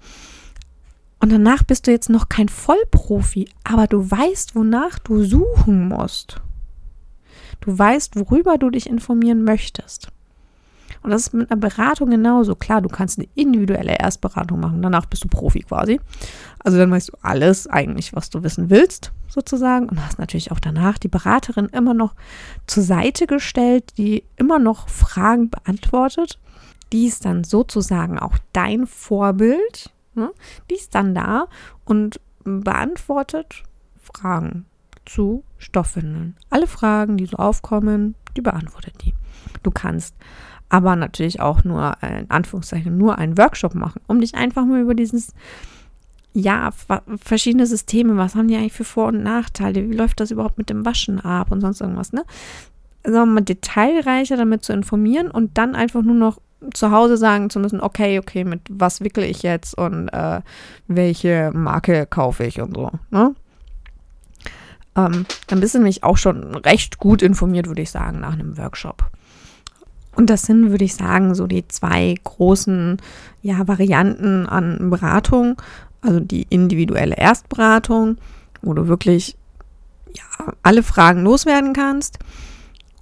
Und 1.19 1.31
danach 1.31 1.63
bist 1.63 1.87
du 1.87 1.91
jetzt 1.91 2.09
noch 2.09 2.29
kein 2.29 2.47
Vollprofi, 2.47 3.49
aber 3.63 3.87
du 3.87 4.09
weißt, 4.09 4.55
wonach 4.55 4.99
du 4.99 5.23
suchen 5.23 5.89
musst. 5.89 6.41
Du 7.61 7.77
weißt, 7.77 8.15
worüber 8.15 8.57
du 8.57 8.69
dich 8.69 8.89
informieren 8.89 9.43
möchtest. 9.43 10.09
Und 11.01 11.11
das 11.11 11.27
ist 11.27 11.33
mit 11.33 11.49
einer 11.49 11.59
Beratung 11.59 12.09
genauso. 12.09 12.55
Klar, 12.55 12.81
du 12.81 12.89
kannst 12.89 13.19
eine 13.19 13.27
individuelle 13.35 13.97
Erstberatung 13.97 14.59
machen, 14.59 14.81
danach 14.81 15.05
bist 15.05 15.23
du 15.23 15.27
Profi 15.27 15.61
quasi. 15.61 15.99
Also 16.59 16.77
dann 16.77 16.91
weißt 16.91 17.09
du 17.09 17.17
alles 17.21 17.67
eigentlich, 17.67 18.13
was 18.15 18.29
du 18.29 18.43
wissen 18.43 18.69
willst, 18.69 19.11
sozusagen. 19.27 19.87
Und 19.87 20.05
hast 20.05 20.19
natürlich 20.19 20.51
auch 20.51 20.59
danach 20.59 20.97
die 20.97 21.07
Beraterin 21.07 21.67
immer 21.67 21.93
noch 21.93 22.15
zur 22.67 22.83
Seite 22.83 23.27
gestellt, 23.27 23.97
die 23.97 24.23
immer 24.35 24.59
noch 24.59 24.89
Fragen 24.89 25.49
beantwortet. 25.49 26.39
Die 26.91 27.05
ist 27.05 27.23
dann 27.23 27.43
sozusagen 27.43 28.19
auch 28.19 28.37
dein 28.51 28.87
Vorbild. 28.87 29.91
Ne? 30.15 30.31
Die 30.69 30.75
ist 30.75 30.95
dann 30.95 31.15
da 31.15 31.47
und 31.85 32.19
beantwortet 32.43 33.63
Fragen 34.01 34.65
zu 35.05 35.43
Stoffwindeln. 35.59 36.35
Alle 36.49 36.67
Fragen, 36.67 37.17
die 37.17 37.25
so 37.25 37.37
aufkommen, 37.37 38.15
die 38.35 38.41
beantwortet 38.41 38.95
die. 39.03 39.13
Du 39.61 39.71
kannst 39.71 40.15
aber 40.69 40.95
natürlich 40.95 41.41
auch 41.41 41.63
nur, 41.63 41.97
in 42.01 42.29
Anführungszeichen, 42.29 42.97
nur 42.97 43.17
einen 43.17 43.37
Workshop 43.37 43.75
machen, 43.75 44.01
um 44.07 44.21
dich 44.21 44.35
einfach 44.35 44.65
mal 44.65 44.81
über 44.81 44.95
dieses, 44.95 45.33
ja, 46.33 46.69
verschiedene 47.17 47.65
Systeme, 47.65 48.17
was 48.17 48.35
haben 48.35 48.47
die 48.47 48.55
eigentlich 48.55 48.73
für 48.73 48.83
Vor- 48.83 49.07
und 49.07 49.23
Nachteile, 49.23 49.89
wie 49.89 49.95
läuft 49.95 50.19
das 50.19 50.31
überhaupt 50.31 50.57
mit 50.57 50.69
dem 50.69 50.85
Waschen 50.85 51.19
ab 51.19 51.51
und 51.51 51.61
sonst 51.61 51.81
irgendwas, 51.81 52.13
ne? 52.13 52.23
Sagen 53.03 53.29
wir 53.29 53.35
mal, 53.35 53.41
detailreicher 53.41 54.37
damit 54.37 54.63
zu 54.63 54.73
informieren 54.73 55.31
und 55.31 55.57
dann 55.57 55.75
einfach 55.75 56.03
nur 56.03 56.15
noch 56.15 56.39
zu 56.73 56.91
Hause 56.91 57.17
sagen 57.17 57.49
zu 57.49 57.59
müssen, 57.59 57.81
okay, 57.81 58.19
okay, 58.19 58.43
mit 58.43 58.61
was 58.69 59.01
wickle 59.01 59.25
ich 59.25 59.43
jetzt 59.43 59.77
und 59.77 60.09
äh, 60.09 60.41
welche 60.87 61.51
Marke 61.53 62.05
kaufe 62.05 62.43
ich 62.43 62.61
und 62.61 62.75
so, 62.75 62.91
ne? 63.09 63.33
Ähm, 65.05 65.25
dann 65.47 65.59
bist 65.59 65.75
du 65.75 65.79
nämlich 65.79 66.03
auch 66.03 66.17
schon 66.17 66.55
recht 66.55 66.97
gut 66.97 67.21
informiert, 67.21 67.67
würde 67.67 67.81
ich 67.81 67.91
sagen, 67.91 68.19
nach 68.19 68.33
einem 68.33 68.57
Workshop. 68.57 69.09
Und 70.15 70.29
das 70.29 70.43
sind, 70.43 70.71
würde 70.71 70.85
ich 70.85 70.95
sagen, 70.95 71.35
so 71.35 71.47
die 71.47 71.67
zwei 71.67 72.15
großen 72.23 72.97
ja, 73.41 73.67
Varianten 73.67 74.47
an 74.47 74.89
Beratung. 74.89 75.61
Also 76.01 76.19
die 76.19 76.45
individuelle 76.49 77.15
Erstberatung, 77.15 78.17
wo 78.61 78.73
du 78.73 78.87
wirklich 78.87 79.37
ja, 80.13 80.53
alle 80.63 80.83
Fragen 80.83 81.23
loswerden 81.23 81.73
kannst 81.73 82.19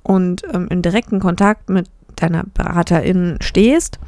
und 0.04 0.44
ähm, 0.54 0.68
in 0.70 0.82
direkten 0.82 1.20
Kontakt 1.20 1.70
mit 1.70 1.90
deiner 2.16 2.44
Beraterin 2.54 3.38
stehst. 3.42 4.00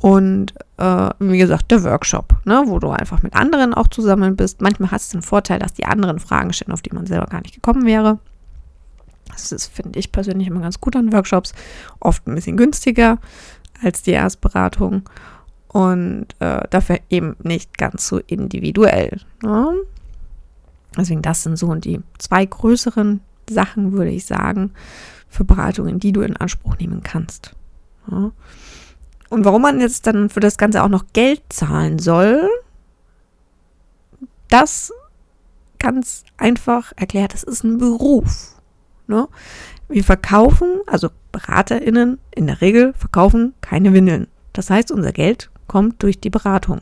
Und 0.00 0.54
äh, 0.76 1.10
wie 1.18 1.38
gesagt, 1.38 1.72
der 1.72 1.82
Workshop, 1.82 2.36
ne, 2.44 2.62
wo 2.66 2.78
du 2.78 2.90
einfach 2.90 3.22
mit 3.24 3.34
anderen 3.34 3.74
auch 3.74 3.88
zusammen 3.88 4.36
bist. 4.36 4.60
Manchmal 4.60 4.92
hast 4.92 5.12
du 5.12 5.18
den 5.18 5.22
Vorteil, 5.22 5.58
dass 5.58 5.72
die 5.72 5.86
anderen 5.86 6.20
Fragen 6.20 6.52
stellen, 6.52 6.72
auf 6.72 6.82
die 6.82 6.94
man 6.94 7.06
selber 7.06 7.26
gar 7.26 7.40
nicht 7.40 7.54
gekommen 7.54 7.84
wäre. 7.84 8.20
Das 9.28 9.50
ist, 9.50 9.66
finde 9.66 9.98
ich 9.98 10.12
persönlich 10.12 10.46
immer 10.46 10.60
ganz 10.60 10.80
gut 10.80 10.94
an 10.94 11.12
Workshops. 11.12 11.52
Oft 11.98 12.28
ein 12.28 12.34
bisschen 12.36 12.56
günstiger 12.56 13.18
als 13.82 14.02
die 14.02 14.12
Erstberatung 14.12 15.02
und 15.66 16.26
äh, 16.38 16.60
dafür 16.70 17.00
eben 17.10 17.34
nicht 17.42 17.76
ganz 17.76 18.06
so 18.06 18.18
individuell. 18.18 19.20
Ne? 19.42 19.74
Deswegen, 20.96 21.22
das 21.22 21.42
sind 21.42 21.56
so 21.56 21.74
die 21.74 22.00
zwei 22.18 22.44
größeren 22.46 23.20
Sachen, 23.50 23.92
würde 23.92 24.12
ich 24.12 24.26
sagen, 24.26 24.70
für 25.28 25.44
Beratungen, 25.44 25.98
die 25.98 26.12
du 26.12 26.20
in 26.20 26.36
Anspruch 26.36 26.76
nehmen 26.78 27.02
kannst. 27.02 27.56
Ja. 28.10 28.30
Und 29.30 29.44
warum 29.44 29.62
man 29.62 29.80
jetzt 29.80 30.06
dann 30.06 30.30
für 30.30 30.40
das 30.40 30.56
Ganze 30.56 30.82
auch 30.82 30.88
noch 30.88 31.04
Geld 31.12 31.42
zahlen 31.50 31.98
soll, 31.98 32.48
das 34.48 34.92
ganz 35.78 36.24
einfach 36.36 36.92
erklärt, 36.96 37.34
das 37.34 37.42
ist 37.42 37.64
ein 37.64 37.78
Beruf. 37.78 38.54
Ne? 39.06 39.28
Wir 39.88 40.04
verkaufen, 40.04 40.80
also 40.86 41.10
BeraterInnen 41.32 42.18
in 42.34 42.46
der 42.46 42.60
Regel 42.60 42.94
verkaufen 42.94 43.54
keine 43.60 43.92
Windeln. 43.92 44.28
Das 44.52 44.70
heißt, 44.70 44.90
unser 44.90 45.12
Geld 45.12 45.50
kommt 45.66 46.02
durch 46.02 46.20
die 46.20 46.30
Beratung. 46.30 46.80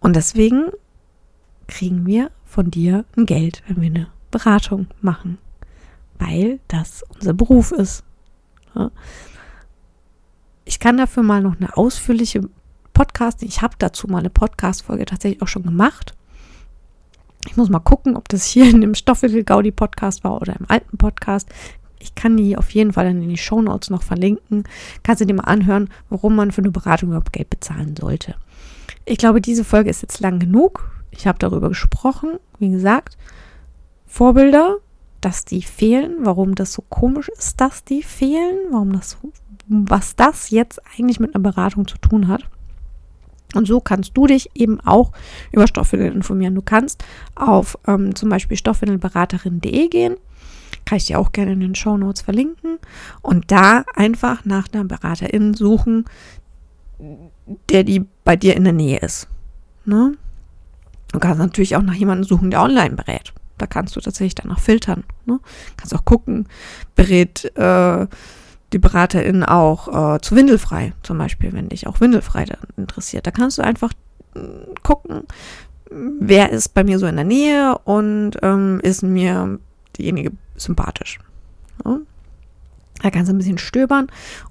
Und 0.00 0.14
deswegen 0.16 0.70
kriegen 1.66 2.06
wir 2.06 2.30
von 2.44 2.70
dir 2.70 3.04
ein 3.16 3.26
Geld, 3.26 3.62
wenn 3.66 3.80
wir 3.80 3.88
eine 3.88 4.08
Beratung 4.30 4.88
machen, 5.00 5.38
weil 6.18 6.60
das 6.68 7.02
unser 7.14 7.32
Beruf 7.32 7.72
ist. 7.72 8.04
Ja? 8.74 8.90
Ich 10.64 10.78
kann 10.78 10.96
dafür 10.96 11.22
mal 11.22 11.42
noch 11.42 11.56
eine 11.56 11.76
ausführliche 11.76 12.48
Podcast, 12.92 13.42
ich 13.42 13.60
habe 13.60 13.74
dazu 13.78 14.06
mal 14.06 14.18
eine 14.18 14.30
Podcast-Folge 14.30 15.04
tatsächlich 15.04 15.42
auch 15.42 15.48
schon 15.48 15.64
gemacht. 15.64 16.14
Ich 17.46 17.56
muss 17.56 17.68
mal 17.68 17.80
gucken, 17.80 18.16
ob 18.16 18.28
das 18.28 18.46
hier 18.46 18.64
in 18.70 18.80
dem 18.80 18.94
Stoffwickel-Gaudi-Podcast 18.94 20.24
war 20.24 20.40
oder 20.40 20.56
im 20.58 20.66
alten 20.68 20.96
Podcast. 20.96 21.48
Ich 21.98 22.14
kann 22.14 22.36
die 22.36 22.56
auf 22.56 22.70
jeden 22.70 22.92
Fall 22.92 23.06
dann 23.06 23.22
in 23.22 23.28
die 23.28 23.36
Shownotes 23.36 23.90
noch 23.90 24.02
verlinken. 24.02 24.64
Kannst 25.02 25.20
du 25.20 25.26
dir 25.26 25.34
mal 25.34 25.44
anhören, 25.44 25.88
warum 26.08 26.36
man 26.36 26.52
für 26.52 26.62
eine 26.62 26.70
Beratung 26.70 27.10
überhaupt 27.10 27.32
Geld 27.32 27.50
bezahlen 27.50 27.96
sollte. 27.96 28.34
Ich 29.04 29.18
glaube, 29.18 29.40
diese 29.40 29.64
Folge 29.64 29.90
ist 29.90 30.02
jetzt 30.02 30.20
lang 30.20 30.38
genug. 30.38 30.90
Ich 31.10 31.26
habe 31.26 31.38
darüber 31.38 31.68
gesprochen. 31.68 32.38
Wie 32.58 32.70
gesagt, 32.70 33.16
Vorbilder, 34.06 34.76
dass 35.20 35.44
die 35.44 35.62
fehlen, 35.62 36.18
warum 36.20 36.54
das 36.54 36.72
so 36.72 36.82
komisch 36.82 37.28
ist, 37.28 37.60
dass 37.60 37.84
die 37.84 38.02
fehlen, 38.02 38.58
warum 38.70 38.92
das 38.92 39.18
was 39.66 40.16
das 40.16 40.50
jetzt 40.50 40.80
eigentlich 40.92 41.20
mit 41.20 41.34
einer 41.34 41.42
Beratung 41.42 41.86
zu 41.86 41.98
tun 41.98 42.28
hat. 42.28 42.44
Und 43.54 43.66
so 43.66 43.80
kannst 43.80 44.16
du 44.16 44.26
dich 44.26 44.50
eben 44.54 44.80
auch 44.80 45.12
über 45.52 45.66
Stoffwindeln 45.66 46.12
informieren. 46.12 46.54
Du 46.54 46.62
kannst 46.62 47.04
auf 47.34 47.78
ähm, 47.86 48.14
zum 48.14 48.28
Beispiel 48.28 48.56
stoffwindelberaterin.de 48.56 49.88
gehen. 49.88 50.16
Kann 50.84 50.96
ich 50.96 51.06
dir 51.06 51.18
auch 51.18 51.32
gerne 51.32 51.52
in 51.52 51.60
den 51.60 51.74
Show 51.74 51.96
Notes 51.96 52.22
verlinken. 52.22 52.78
Und 53.22 53.50
da 53.50 53.84
einfach 53.94 54.44
nach 54.44 54.66
einer 54.72 54.84
Beraterin 54.84 55.54
suchen, 55.54 56.04
der 57.70 57.84
die 57.84 58.04
bei 58.24 58.36
dir 58.36 58.56
in 58.56 58.64
der 58.64 58.72
Nähe 58.72 58.98
ist. 58.98 59.28
Ne? 59.84 60.16
Du 61.12 61.18
kannst 61.20 61.38
natürlich 61.38 61.76
auch 61.76 61.82
nach 61.82 61.94
jemandem 61.94 62.24
suchen, 62.24 62.50
der 62.50 62.62
online 62.62 62.96
berät. 62.96 63.32
Da 63.58 63.66
kannst 63.66 63.94
du 63.94 64.00
tatsächlich 64.00 64.34
danach 64.34 64.58
filtern. 64.58 65.04
Ne? 65.26 65.38
Kannst 65.76 65.94
auch 65.94 66.04
gucken, 66.04 66.48
berät 66.96 67.44
äh, 67.56 68.06
die 68.74 68.78
BeraterInnen 68.78 69.44
auch 69.44 70.16
äh, 70.16 70.20
zu 70.20 70.34
Windelfrei 70.36 70.92
zum 71.02 71.16
Beispiel, 71.16 71.52
wenn 71.52 71.68
dich 71.68 71.86
auch 71.86 72.00
Windelfrei 72.00 72.44
interessiert. 72.76 73.26
Da 73.26 73.30
kannst 73.30 73.56
du 73.56 73.62
einfach 73.62 73.92
äh, 74.34 74.40
gucken, 74.82 75.22
wer 75.90 76.50
ist 76.50 76.74
bei 76.74 76.82
mir 76.82 76.98
so 76.98 77.06
in 77.06 77.14
der 77.14 77.24
Nähe 77.24 77.78
und 77.84 78.32
ähm, 78.42 78.80
ist 78.82 79.02
mir 79.02 79.60
diejenige 79.96 80.32
sympathisch. 80.56 81.20
Ja? 81.84 82.00
Da 83.00 83.10
kannst 83.10 83.30
du 83.30 83.34
ein 83.34 83.38
bisschen 83.38 83.58
stöbern 83.58 84.08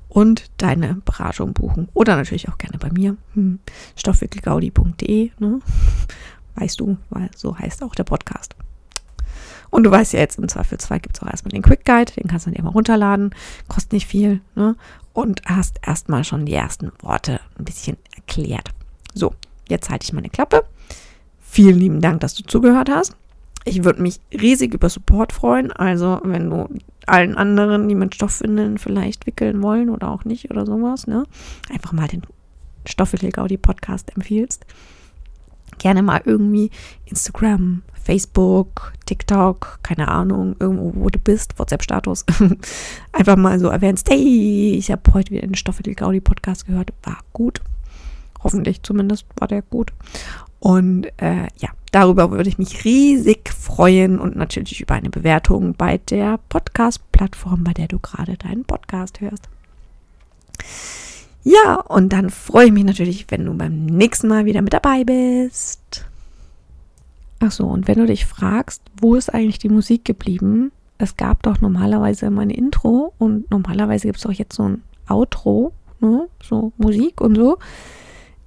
und 0.08 0.50
deine 0.58 1.02
Beratung 1.06 1.54
buchen. 1.54 1.90
Oder 1.94 2.16
natürlich 2.16 2.48
auch 2.48 2.58
gerne 2.58 2.78
bei 2.78 2.92
mir. 2.92 3.18
Hm. 3.34 3.60
Stoffwickelgaudi.de. 3.98 5.32
Ne? 5.38 5.60
Weißt 6.56 6.80
du, 6.80 6.98
weil 7.10 7.30
so 7.36 7.58
heißt 7.58 7.84
auch 7.84 7.96
der 7.96 8.04
Podcast. 8.04 8.56
Und 9.74 9.86
du 9.86 9.90
weißt 9.90 10.14
ja 10.14 10.20
jetzt, 10.20 10.38
im 10.38 10.48
Zweifelsfall 10.48 11.00
gibt 11.00 11.16
es 11.16 11.24
auch 11.24 11.28
erstmal 11.28 11.52
den 11.52 11.64
Quick 11.64 11.84
Guide, 11.84 12.12
den 12.14 12.28
kannst 12.28 12.46
du 12.46 12.52
dir 12.52 12.62
mal 12.62 12.70
runterladen, 12.70 13.34
kostet 13.68 13.94
nicht 13.94 14.06
viel, 14.06 14.40
ne? 14.54 14.76
Und 15.14 15.42
hast 15.46 15.80
erstmal 15.84 16.24
schon 16.24 16.46
die 16.46 16.54
ersten 16.54 16.92
Worte 17.02 17.40
ein 17.58 17.66
bisschen 17.66 17.98
erklärt. 18.16 18.70
So, 19.16 19.34
jetzt 19.68 19.90
halte 19.90 20.04
ich 20.04 20.14
meine 20.14 20.30
Klappe. 20.30 20.64
Vielen 21.42 21.80
lieben 21.80 22.02
Dank, 22.02 22.20
dass 22.20 22.36
du 22.36 22.44
zugehört 22.44 22.88
hast. 22.88 23.16
Ich 23.66 23.84
würde 23.84 24.04
mich 24.04 24.20
riesig 24.32 24.76
über 24.76 24.90
Support 24.90 25.34
freuen. 25.34 25.72
Also, 25.72 26.20
wenn 26.24 26.52
du 26.52 26.70
allen 27.08 27.36
anderen, 27.36 27.90
die 27.90 27.96
mit 27.96 28.14
Stoffwindeln 28.14 28.78
vielleicht 28.78 29.26
wickeln 29.26 29.64
wollen 29.64 29.90
oder 29.90 30.12
auch 30.12 30.24
nicht 30.24 30.52
oder 30.52 30.68
sowas, 30.68 31.08
ne, 31.08 31.26
einfach 31.72 31.94
mal 31.94 32.08
den 32.08 32.22
Stoffwickel-Gaudi-Podcast 32.86 34.16
empfiehlst. 34.16 34.68
Gerne 35.78 36.02
mal 36.02 36.22
irgendwie 36.26 36.72
Instagram, 37.06 37.84
Facebook, 37.94 38.94
TikTok, 39.06 39.80
keine 39.84 40.08
Ahnung, 40.08 40.56
irgendwo, 40.60 40.94
wo 40.96 41.10
du 41.10 41.20
bist, 41.20 41.58
WhatsApp-Status, 41.58 42.26
einfach 43.12 43.36
mal 43.36 43.60
so 43.60 43.68
erwähnst, 43.68 44.10
hey, 44.10 44.76
ich 44.78 44.92
habe 44.92 45.14
heute 45.14 45.32
wieder 45.32 45.48
den 45.48 45.56
Stoffel 45.56 45.94
Gaudi 45.94 46.22
Podcast 46.22 46.68
gehört, 46.68 46.92
war 47.04 47.20
gut. 47.32 47.62
Hoffentlich 48.44 48.84
zumindest 48.84 49.26
war 49.38 49.48
der 49.48 49.62
gut. 49.62 49.94
Und 50.60 51.08
äh, 51.22 51.48
ja, 51.58 51.70
Darüber 51.94 52.32
würde 52.32 52.50
ich 52.50 52.58
mich 52.58 52.86
riesig 52.86 53.52
freuen 53.54 54.18
und 54.18 54.36
natürlich 54.36 54.82
über 54.82 54.96
eine 54.96 55.12
Bewertung 55.12 55.76
bei 55.76 56.00
der 56.00 56.40
Podcast-Plattform, 56.50 57.64
bei 57.64 57.74
der 57.74 57.88
du 57.88 58.00
gerade 58.00 58.36
deinen 58.36 58.66
Podcast 58.66 59.22
hörst. 59.22 59.48
Ja, 61.44 61.76
und 61.76 62.14
dann 62.14 62.30
freue 62.30 62.68
ich 62.68 62.72
mich 62.72 62.86
natürlich, 62.86 63.26
wenn 63.30 63.46
du 63.46 63.54
beim 63.54 63.86
nächsten 63.86 64.28
Mal 64.28 64.46
wieder 64.46 64.62
mit 64.62 64.74
dabei 64.74 65.04
bist. 65.04 66.06
Ach 67.40 67.52
so, 67.52 67.66
und 67.66 67.88
wenn 67.88 68.00
du 68.00 68.06
dich 68.06 68.26
fragst, 68.26 68.82
wo 69.02 69.16
ist 69.16 69.34
eigentlich 69.34 69.60
die 69.60 69.70
Musik 69.70 70.06
geblieben? 70.06 70.72
Es 70.98 71.18
gab 71.18 71.44
doch 71.44 71.60
normalerweise 71.60 72.28
immer 72.28 72.44
Intro 72.44 73.14
und 73.18 73.52
normalerweise 73.52 74.08
gibt 74.08 74.20
es 74.20 74.26
auch 74.26 74.32
jetzt 74.32 74.56
so 74.56 74.64
ein 74.64 74.84
Outro, 75.10 75.74
ne? 76.00 76.30
so 76.42 76.72
Musik 76.78 77.20
und 77.20 77.36
so. 77.36 77.58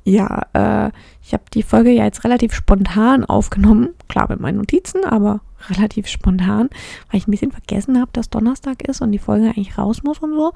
Ja, 0.05 0.47
äh, 0.53 0.91
ich 1.21 1.35
habe 1.35 1.43
die 1.53 1.65
Folge 1.65 1.91
ja 1.91 2.05
jetzt 2.05 2.25
relativ 2.25 2.55
spontan 2.55 3.25
aufgenommen. 3.25 3.91
Klar 4.09 4.29
mit 4.31 4.41
meinen 4.41 4.59
Notizen, 4.59 5.05
aber 5.05 5.41
relativ 5.69 6.07
spontan, 6.07 6.71
weil 7.11 7.19
ich 7.19 7.26
ein 7.26 7.33
bisschen 7.33 7.50
vergessen 7.50 8.00
habe, 8.00 8.12
dass 8.12 8.31
Donnerstag 8.31 8.88
ist 8.88 9.03
und 9.03 9.12
die 9.12 9.19
Folge 9.19 9.47
eigentlich 9.47 9.76
raus 9.76 10.05
muss 10.05 10.21
und 10.21 10.35
so. 10.35 10.53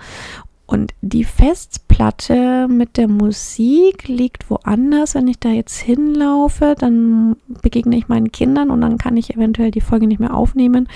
Und 0.71 0.95
die 1.01 1.25
Festplatte 1.25 2.69
mit 2.69 2.97
der 2.97 3.09
Musik 3.09 4.07
liegt 4.07 4.49
woanders. 4.51 5.17
Wenn 5.17 5.27
ich 5.27 5.41
da 5.41 5.49
jetzt 5.49 5.79
hinlaufe, 5.79 6.77
dann 6.79 7.35
begegne 7.61 7.97
ich 7.97 8.07
meinen 8.07 8.31
Kindern 8.31 8.71
und 8.71 8.81
dann 8.81 8.97
kann 8.97 9.17
ich 9.17 9.35
eventuell 9.35 9.73
die 9.73 9.81
Folge 9.81 10.07
nicht 10.07 10.21
mehr 10.21 10.33
aufnehmen, 10.33 10.89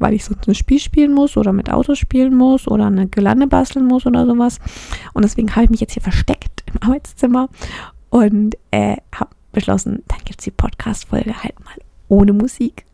weil 0.00 0.14
ich 0.14 0.24
sonst 0.24 0.48
ein 0.48 0.56
Spiel 0.56 0.80
spielen 0.80 1.14
muss 1.14 1.36
oder 1.36 1.52
mit 1.52 1.70
Autos 1.70 1.96
spielen 1.96 2.34
muss 2.34 2.66
oder 2.66 2.86
eine 2.86 3.06
Gelande 3.06 3.46
basteln 3.46 3.86
muss 3.86 4.04
oder 4.04 4.26
sowas. 4.26 4.58
Und 5.12 5.24
deswegen 5.24 5.54
habe 5.54 5.62
ich 5.62 5.70
mich 5.70 5.80
jetzt 5.80 5.92
hier 5.92 6.02
versteckt 6.02 6.64
im 6.66 6.82
Arbeitszimmer 6.82 7.48
und 8.08 8.56
äh, 8.72 8.96
habe 9.14 9.30
beschlossen, 9.52 10.02
dann 10.08 10.18
gibt 10.24 10.40
es 10.40 10.44
die 10.44 10.50
Podcast-Folge 10.50 11.40
halt 11.40 11.54
mal 11.60 11.76
ohne 12.08 12.32
Musik. 12.32 12.84